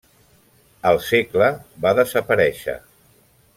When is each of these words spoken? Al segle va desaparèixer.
Al 0.91 0.97
segle 1.09 1.51
va 1.85 1.93
desaparèixer. 2.01 2.79